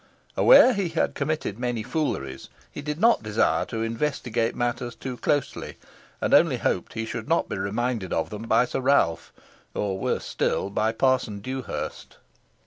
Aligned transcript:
Aware 0.35 0.73
he 0.73 0.89
had 0.89 1.13
committed 1.13 1.59
many 1.59 1.83
fooleries, 1.83 2.49
he 2.71 2.81
did 2.81 2.99
not 2.99 3.21
desire 3.21 3.65
to 3.65 3.83
investigate 3.83 4.55
matters 4.55 4.95
too 4.95 5.15
closely, 5.17 5.77
and 6.21 6.33
only 6.33 6.57
hoped 6.57 6.93
he 6.93 7.05
should 7.05 7.29
not 7.29 7.47
be 7.47 7.55
reminded 7.55 8.11
of 8.11 8.31
them 8.31 8.41
by 8.47 8.65
Sir 8.65 8.79
Ralph, 8.81 9.31
or 9.75 9.99
worse 9.99 10.25
still, 10.25 10.71
by 10.71 10.91
Parson 10.91 11.37
Dewhurst. 11.37 12.17